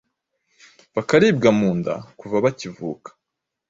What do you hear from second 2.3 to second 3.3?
bakivuka